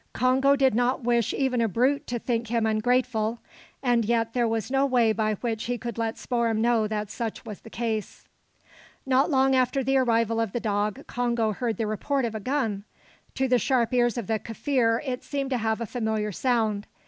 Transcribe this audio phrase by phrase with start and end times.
[0.13, 3.37] Congo did not wish even a brute to think him ungrateful,
[3.83, 7.45] and yet there was no way by which he could let Spoor'em know that such
[7.45, 8.25] was the case.
[9.05, 12.83] Not long after the arrival of the dog, Congo heard the report of a gun.
[13.35, 16.87] To the sharp ears of the Kaffir it seemed to have a familiar sound.